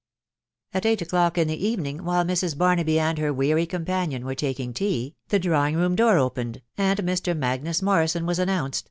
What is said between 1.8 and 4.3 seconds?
while Mrs. Barnaby and her weary companion